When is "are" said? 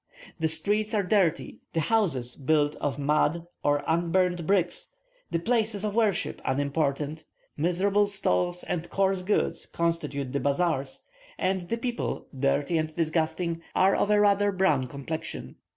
0.95-1.03, 13.75-13.95